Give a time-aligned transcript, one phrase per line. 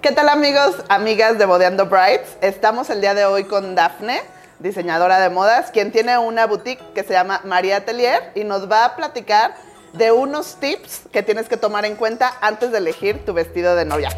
[0.00, 2.36] ¿Qué tal amigos, amigas de Bodeando Brides?
[2.40, 4.22] Estamos el día de hoy con Dafne,
[4.60, 8.84] diseñadora de modas, quien tiene una boutique que se llama María Atelier y nos va
[8.84, 9.56] a platicar
[9.94, 13.86] de unos tips que tienes que tomar en cuenta antes de elegir tu vestido de
[13.86, 14.10] novia.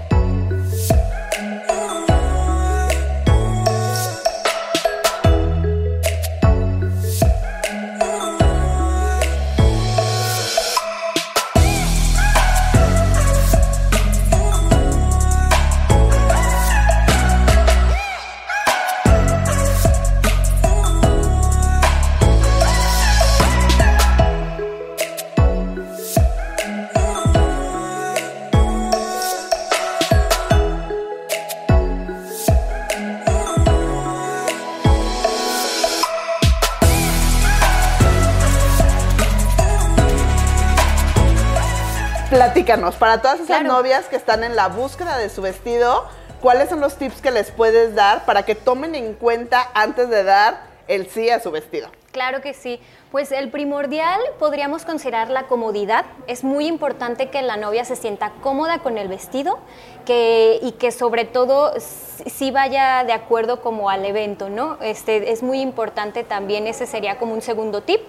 [42.40, 46.06] Platícanos, para todas esas novias que están en la búsqueda de su vestido,
[46.40, 50.24] ¿cuáles son los tips que les puedes dar para que tomen en cuenta antes de
[50.24, 51.90] dar el sí a su vestido?
[52.12, 52.80] Claro que sí.
[53.10, 56.06] Pues el primordial podríamos considerar la comodidad.
[56.28, 59.58] Es muy importante que la novia se sienta cómoda con el vestido
[60.06, 64.78] que, y que sobre todo sí vaya de acuerdo como al evento, ¿no?
[64.80, 68.00] Este, es muy importante también, ese sería como un segundo tip.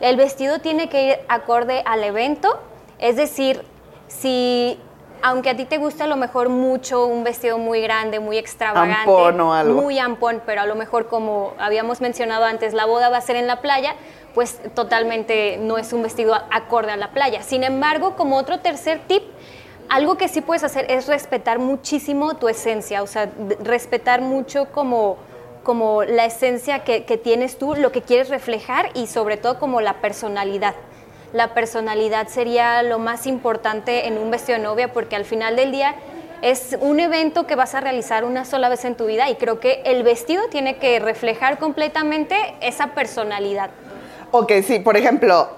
[0.00, 2.58] El vestido tiene que ir acorde al evento
[2.98, 3.62] es decir,
[4.08, 4.78] si
[5.22, 9.00] aunque a ti te gusta a lo mejor mucho un vestido muy grande, muy extravagante,
[9.00, 9.82] ampón o algo.
[9.82, 13.36] muy ampón, pero a lo mejor como habíamos mencionado antes, la boda va a ser
[13.36, 13.94] en la playa,
[14.34, 17.42] pues totalmente no es un vestido acorde a la playa.
[17.42, 19.22] Sin embargo, como otro tercer tip,
[19.88, 23.30] algo que sí puedes hacer es respetar muchísimo tu esencia, o sea,
[23.62, 25.16] respetar mucho como
[25.62, 29.80] como la esencia que, que tienes tú, lo que quieres reflejar y sobre todo como
[29.80, 30.76] la personalidad
[31.32, 35.72] la personalidad sería lo más importante en un vestido de novia porque al final del
[35.72, 35.94] día
[36.42, 39.58] es un evento que vas a realizar una sola vez en tu vida y creo
[39.58, 43.70] que el vestido tiene que reflejar completamente esa personalidad.
[44.30, 45.48] Ok, sí, por ejemplo,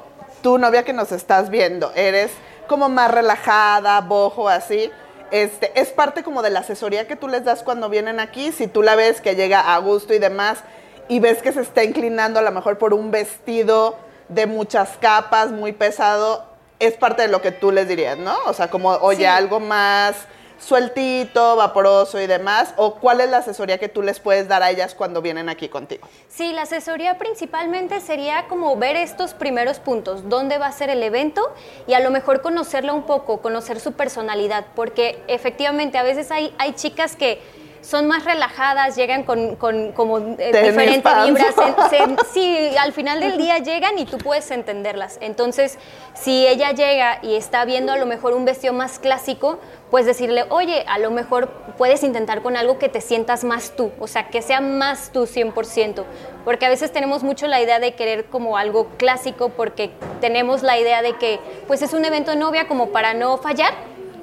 [0.42, 2.31] tu novia que nos estás viendo, eres
[2.69, 4.91] como más relajada, bojo, así.
[5.31, 8.66] Este, es parte como de la asesoría que tú les das cuando vienen aquí, si
[8.66, 10.60] tú la ves que llega a gusto y demás,
[11.09, 13.97] y ves que se está inclinando a lo mejor por un vestido
[14.28, 16.44] de muchas capas, muy pesado,
[16.78, 18.37] es parte de lo que tú les dirías, ¿no?
[18.47, 20.15] O sea, como, oye, algo más
[20.59, 22.75] sueltito, vaporoso y demás?
[22.77, 25.69] ¿O cuál es la asesoría que tú les puedes dar a ellas cuando vienen aquí
[25.69, 26.09] contigo?
[26.28, 31.03] Sí, la asesoría principalmente sería como ver estos primeros puntos, dónde va a ser el
[31.03, 31.43] evento
[31.87, 36.55] y a lo mejor conocerla un poco, conocer su personalidad, porque efectivamente a veces hay,
[36.59, 37.41] hay chicas que
[37.81, 41.55] son más relajadas, llegan con, como eh, diferentes vibras.
[42.33, 45.19] sí, al final del día llegan y tú puedes entenderlas.
[45.21, 45.78] Entonces,
[46.15, 49.59] si ella llega y está viendo a lo mejor un vestido más clásico,
[49.91, 53.91] pues decirle, oye, a lo mejor puedes intentar con algo que te sientas más tú,
[53.99, 56.05] o sea, que sea más tú 100%,
[56.45, 59.91] porque a veces tenemos mucho la idea de querer como algo clásico, porque
[60.21, 63.72] tenemos la idea de que, pues es un evento de novia como para no fallar,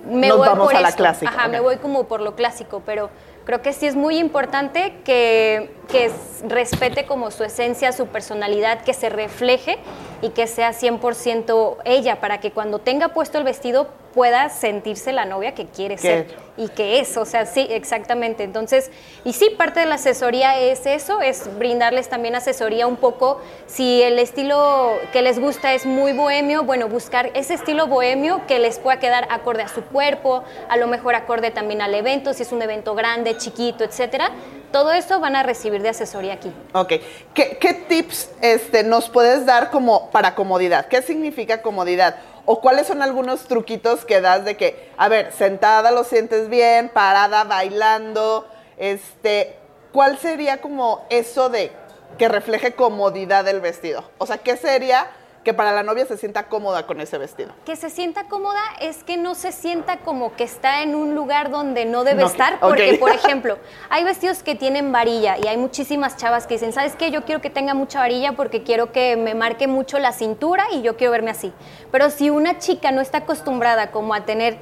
[0.05, 1.31] me voy por a la clásica.
[1.31, 3.09] Ajá, me voy como por lo clásico, pero
[3.45, 6.11] creo que sí es muy importante que, que,
[6.47, 9.77] respete como su esencia, su personalidad, que se refleje
[10.21, 15.25] y que sea 100% ella, para que cuando tenga puesto el vestido pueda sentirse la
[15.25, 18.43] novia que quiere ser y que es, o sea, sí, exactamente.
[18.43, 18.89] Entonces,
[19.25, 24.01] y sí, parte de la asesoría es eso, es brindarles también asesoría un poco, si
[24.01, 28.79] el estilo que les gusta es muy bohemio, bueno, buscar ese estilo bohemio que les
[28.79, 32.53] pueda quedar acorde a su cuerpo, a lo mejor acorde también al evento, si es
[32.53, 34.31] un evento grande, chiquito, etcétera.
[34.75, 36.51] Todo eso van a recibir de asesoría aquí.
[36.73, 36.95] Ok.
[37.33, 40.87] ¿Qué, qué tips este, nos puedes dar como para comodidad?
[40.87, 42.17] ¿Qué significa comodidad?
[42.43, 46.89] ¿O cuáles son algunos truquitos que das de que, a ver, sentada lo sientes bien,
[46.89, 49.55] parada, bailando, este,
[49.93, 51.71] ¿cuál sería como eso de
[52.17, 54.03] que refleje comodidad del vestido?
[54.17, 55.07] O sea, ¿qué sería
[55.45, 57.53] que para la novia se sienta cómoda con ese vestido.
[57.65, 61.51] Que se sienta cómoda es que no se sienta como que está en un lugar
[61.51, 63.59] donde no debe estar, porque por ejemplo,
[63.89, 67.11] hay vestidos que tienen varilla y hay muchísimas chavas que dicen, ¿sabes qué?
[67.11, 70.81] Yo quiero que tenga mucha varilla porque quiero que me marque mucho la cintura y
[70.81, 71.53] yo quiero verme así.
[71.91, 74.57] Pero si una chica no está acostumbrada como a tener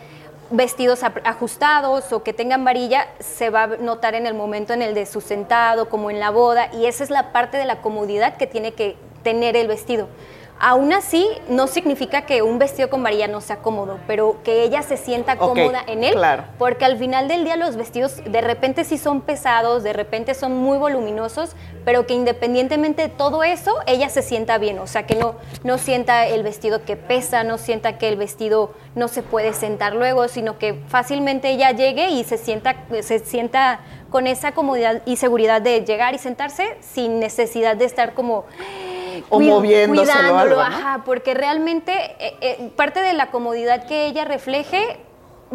[0.52, 4.94] vestidos ajustados o que tengan varilla, se va a notar en el momento en el
[4.94, 8.36] de su sentado, como en la boda, y esa es la parte de la comodidad
[8.36, 10.10] que tiene que tener el vestido
[10.66, 14.82] Aún así, no significa que un vestido con varilla no sea cómodo, pero que ella
[14.82, 16.46] se sienta cómoda en él, claro.
[16.58, 20.56] porque al final del día los vestidos de repente sí son pesados, de repente son
[20.56, 25.16] muy voluminosos, pero que independientemente de todo eso, ella se sienta bien, o sea, que
[25.16, 29.52] no, no sienta el vestido que pesa, no sienta que el vestido no se puede
[29.52, 35.02] sentar luego, sino que fácilmente ella llegue y se sienta, se sienta con esa comodidad
[35.06, 38.46] y seguridad de llegar y sentarse sin necesidad de estar como
[39.30, 40.62] o moviéndoselo cuidándolo, algo, ¿no?
[40.62, 45.00] ajá, porque realmente eh, eh, parte de la comodidad que ella refleje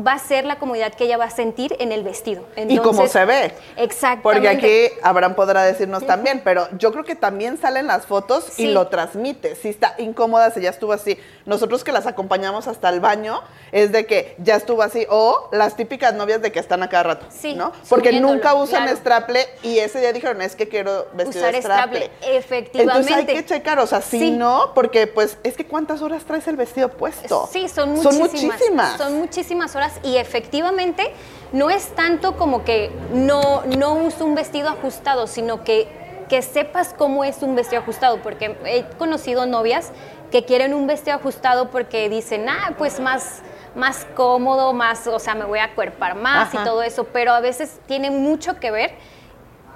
[0.06, 2.44] va a ser la comodidad que ella va a sentir en el vestido.
[2.56, 3.52] y como se ve.
[3.76, 4.22] Exactamente.
[4.22, 8.68] Porque aquí Abraham podrá decirnos también, pero yo creo que también salen las fotos y
[8.68, 9.56] lo transmite.
[9.56, 11.18] Si está incómoda, si ya estuvo así.
[11.46, 13.40] Nosotros que las acompañamos hasta el baño,
[13.72, 15.06] es de que ya estuvo así.
[15.10, 17.72] O las típicas novias de que están a cada rato, Sí, ¿no?
[17.88, 18.96] Porque nunca usan claro.
[18.98, 22.04] straple y ese día dijeron, es que quiero vestido Usar de straple.
[22.06, 22.82] straple, efectivamente.
[22.82, 24.30] Entonces hay que checar, o sea, si Sí.
[24.30, 27.48] no, porque pues es que ¿cuántas horas traes el vestido puesto?
[27.52, 28.56] Sí, son Son muchísimas.
[28.58, 28.96] muchísimas.
[28.98, 31.12] Son muchísimas horas y efectivamente
[31.52, 35.88] no es tanto como que no, no uso un vestido ajustado, sino que,
[36.28, 39.92] que sepas cómo es un vestido ajustado, porque he conocido novias
[40.30, 43.42] que quieren un vestido ajustado porque dicen, ah, pues más
[43.74, 46.62] más cómodo, más, o sea, me voy a acuerpar más Ajá.
[46.62, 48.92] y todo eso, pero a veces tiene mucho que ver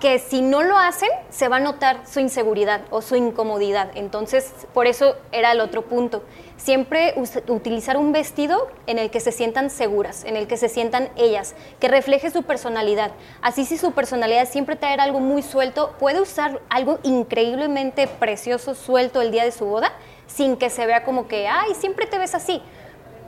[0.03, 3.93] que si no lo hacen, se va a notar su inseguridad o su incomodidad.
[3.95, 6.25] Entonces, por eso era el otro punto.
[6.57, 7.15] Siempre
[7.47, 11.55] utilizar un vestido en el que se sientan seguras, en el que se sientan ellas,
[11.79, 13.13] que refleje su personalidad.
[13.43, 19.23] Así si su personalidad siempre traer algo muy suelto, puede usar algo increíblemente precioso, suelto
[19.23, 19.93] el día de su boda,
[20.27, 22.61] sin que se vea como que, ay, siempre te ves así.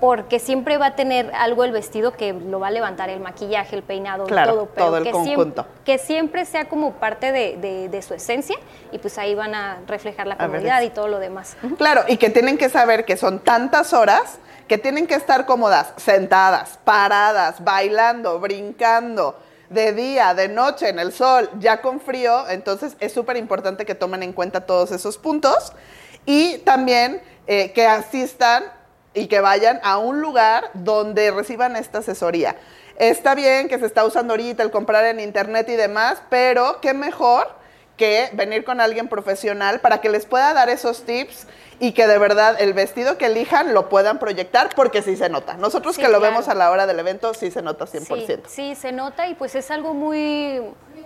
[0.05, 3.75] Porque siempre va a tener algo el vestido que lo va a levantar, el maquillaje,
[3.75, 4.67] el peinado, Claro, todo.
[4.67, 5.63] Pero todo el que conjunto.
[5.63, 8.57] Siempre, que siempre sea como parte de, de- de su esencia
[8.93, 11.57] y pues ahí van a reflejar la es- y todo lo demás.
[11.79, 15.93] Claro, y que tienen que saber que son tantas horas que tienen que estar cómodas,
[15.97, 19.39] sentadas, paradas, bailando, brincando,
[19.71, 22.49] de día, de noche, en el sol, ya con frío.
[22.49, 25.73] Entonces es súper importante que tomen en cuenta todos esos puntos
[26.27, 28.65] y también eh, que asistan
[29.15, 32.57] y que vayan a un lugar donde reciban esta asesoría.
[32.99, 36.95] Está bien que se está usando ahorita el comprar en internet y demás, pero qué
[36.95, 37.64] mejor
[37.97, 41.47] que venir con alguien profesional para que les pueda dar esos tips
[41.81, 45.55] y que de verdad el vestido que elijan lo puedan proyectar porque sí se nota.
[45.55, 46.33] Nosotros Sí, que lo claro.
[46.33, 48.07] vemos a la hora del evento sí se nota 100%.
[48.07, 50.61] Sí, sí, se nota y pues es algo muy,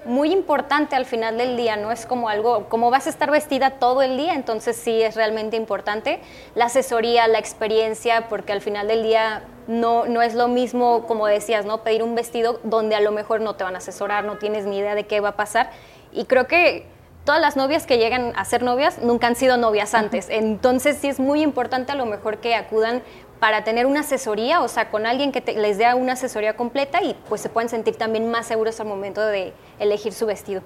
[0.04, 3.70] muy importante al final del día, no es como algo, como vas a estar vestida
[3.78, 6.20] todo el día, entonces sí es realmente importante
[6.54, 11.26] la asesoría, la experiencia, porque al final del día no, no es lo mismo, como
[11.26, 11.82] decías, ¿no?
[11.82, 14.78] Pedir un vestido donde a lo mejor no te van a asesorar, no tienes ni
[14.78, 15.70] idea de qué va a pasar
[16.18, 16.84] y creo que
[17.24, 20.26] todas las novias que llegan a ser novias nunca han sido novias antes.
[20.30, 23.02] Entonces sí es muy importante a lo mejor que acudan
[23.38, 27.02] para tener una asesoría, o sea, con alguien que te- les dé una asesoría completa
[27.02, 30.62] y pues se pueden sentir también más seguros al momento de elegir su vestido.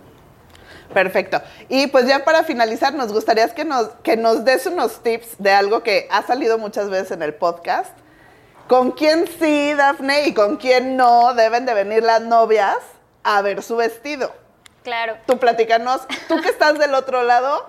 [0.94, 1.40] Perfecto.
[1.68, 5.50] Y pues ya para finalizar, nos gustaría que nos, que nos des unos tips de
[5.52, 7.90] algo que ha salido muchas veces en el podcast.
[8.68, 12.76] ¿Con quién sí, Dafne, y con quién no deben de venir las novias
[13.22, 14.32] a ver su vestido?
[14.82, 15.16] Claro.
[15.26, 17.66] Tú platícanos, tú que estás del otro lado,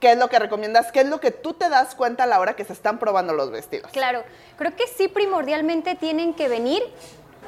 [0.00, 0.92] ¿qué es lo que recomiendas?
[0.92, 3.32] ¿Qué es lo que tú te das cuenta a la hora que se están probando
[3.32, 3.90] los vestidos?
[3.92, 4.24] Claro,
[4.56, 6.82] creo que sí primordialmente tienen que venir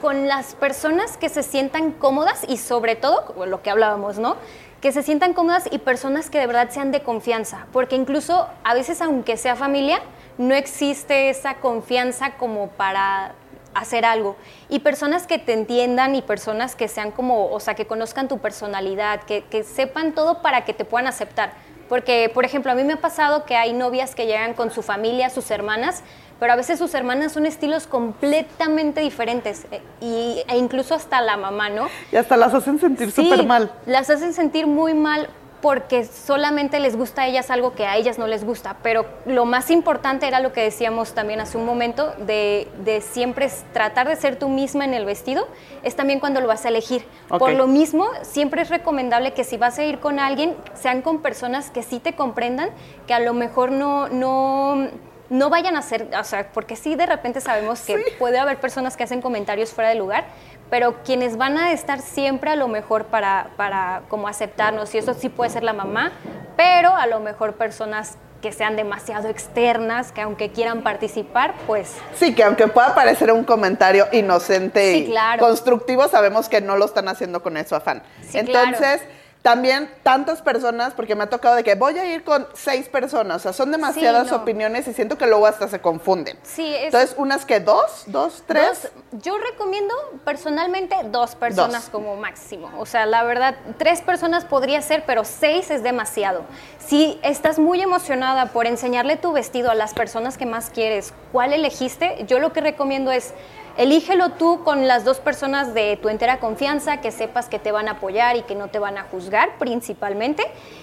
[0.00, 4.36] con las personas que se sientan cómodas y sobre todo, lo que hablábamos, ¿no?
[4.80, 8.74] Que se sientan cómodas y personas que de verdad sean de confianza, porque incluso a
[8.74, 10.00] veces aunque sea familia,
[10.38, 13.34] no existe esa confianza como para
[13.78, 14.36] hacer algo.
[14.68, 18.38] Y personas que te entiendan y personas que sean como, o sea, que conozcan tu
[18.38, 21.52] personalidad, que, que sepan todo para que te puedan aceptar.
[21.88, 24.82] Porque, por ejemplo, a mí me ha pasado que hay novias que llegan con su
[24.82, 26.02] familia, sus hermanas,
[26.38, 31.36] pero a veces sus hermanas son estilos completamente diferentes eh, y, e incluso hasta la
[31.36, 31.88] mamá, ¿no?
[32.12, 33.72] Y hasta las hacen sentir Sí, súper mal.
[33.86, 35.28] Las hacen sentir muy mal
[35.60, 38.76] porque solamente les gusta a ellas algo que a ellas no les gusta.
[38.82, 43.50] Pero lo más importante era lo que decíamos también hace un momento, de, de siempre
[43.72, 45.48] tratar de ser tú misma en el vestido,
[45.82, 47.04] es también cuando lo vas a elegir.
[47.28, 51.22] Por lo mismo, siempre es recomendable que si vas a ir con alguien, sean con
[51.22, 52.70] personas que sí te comprendan,
[53.06, 54.08] que a lo mejor no...
[54.08, 54.88] no
[55.30, 58.96] no vayan a hacer, o sea, porque sí de repente sabemos que puede haber personas
[58.96, 60.24] que hacen comentarios fuera de lugar,
[60.70, 65.14] pero quienes van a estar siempre a lo mejor para, para como aceptarnos, y eso
[65.14, 66.12] sí puede ser la mamá,
[66.56, 72.34] pero a lo mejor personas que sean demasiado externas, que aunque quieran participar, pues Sí,
[72.36, 75.44] que aunque pueda parecer un comentario inocente Sí, y claro.
[75.44, 78.02] constructivo, sabemos que no lo están haciendo con eso afán.
[78.22, 79.00] Sí, Entonces,
[79.42, 83.36] también tantas personas, porque me ha tocado de que voy a ir con seis personas,
[83.36, 84.38] o sea, son demasiadas no.
[84.38, 86.36] opiniones y siento que luego hasta se confunden.
[86.42, 88.90] Sí, es- Entonces, unas que dos, dos, tres.
[89.12, 91.90] Dos, yo recomiendo personalmente dos personas Dos.
[91.90, 92.70] como máximo.
[92.78, 96.42] O sea, la verdad, tres personas podría ser, pero seis es demasiado.
[96.78, 101.52] Si estás muy emocionada por enseñarle tu vestido a las personas que más quieres, ¿cuál
[101.52, 102.24] elegiste?
[102.26, 103.32] Yo lo que recomiendo es
[103.78, 107.88] elígelo tú con las dos personas de tu entera confianza, que sepas que te van
[107.88, 110.42] a apoyar y que no te van a juzgar principalmente.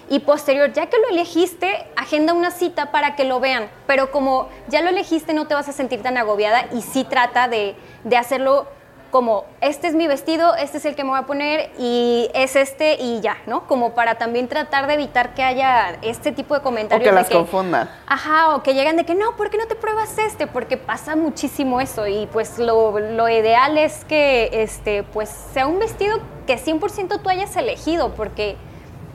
[0.09, 3.69] Y posterior, ya que lo elegiste, agenda una cita para que lo vean.
[3.85, 7.49] Pero como ya lo elegiste, no te vas a sentir tan agobiada y sí trata
[7.49, 7.75] de,
[8.05, 8.65] de hacerlo
[9.11, 12.55] como, este es mi vestido, este es el que me voy a poner y es
[12.55, 13.67] este y ya, ¿no?
[13.67, 17.03] Como para también tratar de evitar que haya este tipo de O comentarios.
[17.03, 17.89] que de las confundan.
[18.07, 20.47] Ajá, o que llegan de que no, ¿por qué no te pruebas este?
[20.47, 25.79] Porque pasa muchísimo eso y pues lo, lo ideal es que este, pues sea un
[25.79, 28.55] vestido que 100% tú hayas elegido porque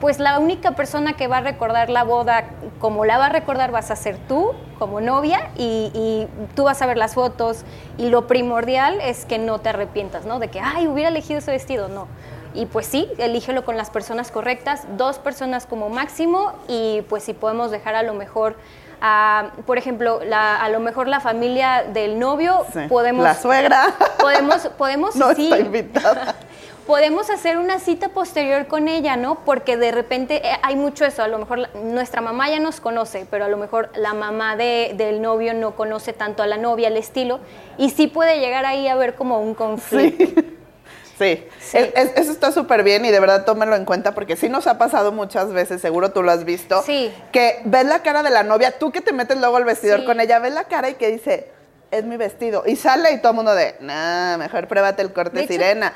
[0.01, 2.45] pues la única persona que va a recordar la boda
[2.79, 6.81] como la va a recordar vas a ser tú como novia y, y tú vas
[6.81, 7.63] a ver las fotos
[7.97, 10.39] y lo primordial es que no te arrepientas, ¿no?
[10.39, 12.07] De que, ay, hubiera elegido ese vestido, no.
[12.53, 17.33] Y pues sí, elígelo con las personas correctas, dos personas como máximo y pues si
[17.33, 18.55] podemos dejar a lo mejor,
[19.01, 22.79] a, por ejemplo, la- a lo mejor la familia del novio, Sí.
[22.89, 23.23] podemos...
[23.23, 23.83] La suegra.
[24.19, 26.35] Podemos, podemos, no sí, está invitada.
[26.91, 29.45] Podemos hacer una cita posterior con ella, ¿no?
[29.45, 33.25] Porque de repente eh, hay mucho eso, a lo mejor nuestra mamá ya nos conoce,
[33.31, 36.89] pero a lo mejor la mamá de- del novio no conoce tanto a la novia,
[36.89, 37.39] el estilo,
[37.77, 40.41] y sí puede llegar ahí a haber como un conflicto.
[41.17, 41.77] Sí, Sí.
[41.77, 44.65] Es- es- eso está súper bien y de verdad tómenlo en cuenta porque sí nos
[44.67, 47.13] ha pasado muchas veces, seguro tú lo has visto, Sí.
[47.31, 50.05] que ves la cara de la novia, tú que te metes luego al vestidor Sí.
[50.07, 51.51] con ella, ves la cara y que dice,
[51.91, 55.37] es mi vestido, y sale y todo el mundo de, nah, mejor pruébate el corte
[55.37, 55.93] De hecho- sirena.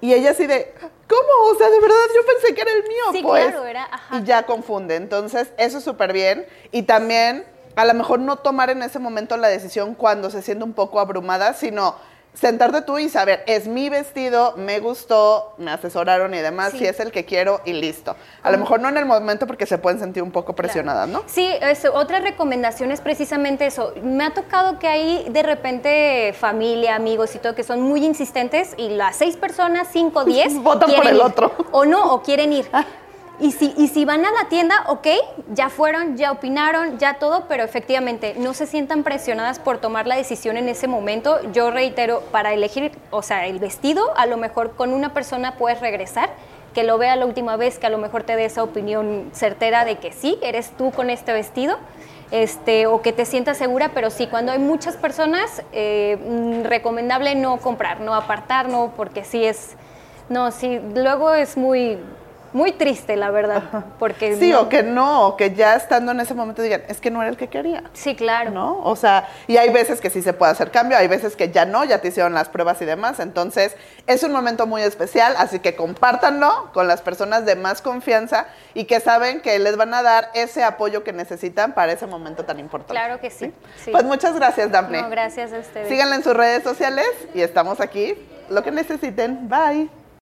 [0.00, 1.50] Y ella así de, ¿cómo?
[1.52, 3.46] O sea, de verdad yo pensé que era el mío, Sí, pues.
[3.48, 4.16] claro, era- ajá.
[4.18, 4.96] Y ya confunde.
[4.96, 6.46] Entonces, eso es súper bien.
[6.72, 7.44] Y también,
[7.76, 11.00] a lo mejor no tomar en ese momento la decisión cuando se siente un poco
[11.00, 11.96] abrumada, sino
[12.34, 16.78] sentarte tú y saber, es mi vestido, me gustó, me asesoraron y demás, Sí.
[16.78, 18.16] si es el que quiero y listo.
[18.42, 21.22] A lo mejor no en el momento porque se pueden sentir un poco presionadas, ¿no?
[21.26, 23.92] Sí, es, otra recomendación es precisamente eso.
[24.02, 28.74] Me ha tocado que hay de repente familia, amigos y todo que son muy insistentes
[28.76, 31.22] y las seis personas, cinco, diez, Votan por el ir.
[31.22, 31.52] otro.
[31.72, 32.68] O no, o quieren ir.
[33.40, 35.06] Y si, y si van a la tienda, ok,
[35.54, 40.16] ya fueron, ya opinaron, ya todo, pero efectivamente no se sientan presionadas por tomar la
[40.16, 41.40] decisión en ese momento.
[41.52, 45.80] Yo reitero, para elegir, o sea, el vestido, a lo mejor con una persona puedes
[45.80, 46.28] regresar,
[46.74, 49.86] que lo vea la última vez, que a lo mejor te dé esa opinión certera
[49.86, 51.78] de que sí, eres tú con este vestido.
[52.30, 57.34] Este, o que te sientas segura, pero sí, cuando hay muchas personas, eh, mm, recomendable
[57.34, 59.74] no comprar, no apartar, no, porque sí es,
[60.28, 61.98] no, sí, luego es muy,
[62.52, 63.62] muy triste, la verdad,
[63.98, 67.00] porque Sí, no- o que no, o que ya estando en ese momento digan, es
[67.00, 67.82] que no era el que quería.
[67.92, 68.80] sí, claro, ¿no?
[68.82, 71.64] O sea, y hay veces que sí se puede hacer cambio, hay veces que ya
[71.64, 73.20] no, ya te hicieron las pruebas y demás.
[73.20, 73.76] Entonces,
[74.06, 78.84] es un momento muy especial, así que compártanlo con las personas de más confianza y
[78.84, 82.58] que saben que les van a dar ese apoyo que necesitan para ese momento tan
[82.58, 82.94] importante.
[82.94, 83.52] Claro que sí,
[83.84, 83.90] sí.
[83.90, 85.02] Pues muchas gracias, Daphne.
[85.02, 85.88] No, gracias a ustedes.
[85.88, 88.14] Síganla en sus redes sociales y estamos aquí,
[88.48, 89.48] lo que necesiten.
[89.48, 89.99] Bye.